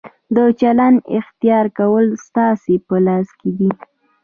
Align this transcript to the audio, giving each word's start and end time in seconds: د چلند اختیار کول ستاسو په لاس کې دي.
د 0.35 0.37
چلند 0.59 0.99
اختیار 1.17 1.65
کول 1.77 2.05
ستاسو 2.25 2.73
په 2.87 2.95
لاس 3.05 3.27
کې 3.39 3.49
دي. 3.57 3.69